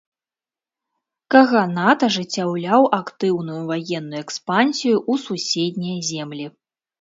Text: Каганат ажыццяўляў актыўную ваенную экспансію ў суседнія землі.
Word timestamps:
Каганат 1.33 1.99
ажыццяўляў 2.07 2.87
актыўную 2.99 3.59
ваенную 3.71 4.19
экспансію 4.25 4.95
ў 5.11 5.25
суседнія 5.27 5.97
землі. 6.11 6.45